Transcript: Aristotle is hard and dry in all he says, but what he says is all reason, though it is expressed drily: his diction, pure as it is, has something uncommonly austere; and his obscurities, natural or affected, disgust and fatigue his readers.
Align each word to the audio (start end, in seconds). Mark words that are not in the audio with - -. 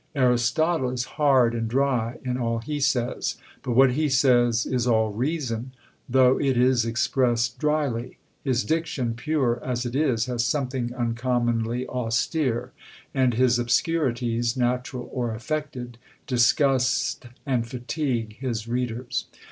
Aristotle 0.15 0.89
is 0.89 1.03
hard 1.03 1.53
and 1.53 1.67
dry 1.67 2.17
in 2.25 2.35
all 2.35 2.57
he 2.57 2.79
says, 2.79 3.35
but 3.61 3.73
what 3.73 3.91
he 3.91 4.09
says 4.09 4.65
is 4.65 4.87
all 4.87 5.11
reason, 5.11 5.73
though 6.09 6.39
it 6.39 6.57
is 6.57 6.85
expressed 6.85 7.59
drily: 7.59 8.17
his 8.43 8.63
diction, 8.63 9.13
pure 9.13 9.63
as 9.63 9.85
it 9.85 9.95
is, 9.95 10.25
has 10.25 10.43
something 10.43 10.91
uncommonly 10.95 11.87
austere; 11.87 12.71
and 13.13 13.35
his 13.35 13.59
obscurities, 13.59 14.57
natural 14.57 15.07
or 15.13 15.35
affected, 15.35 15.99
disgust 16.25 17.27
and 17.45 17.67
fatigue 17.69 18.35
his 18.39 18.67
readers. 18.67 19.25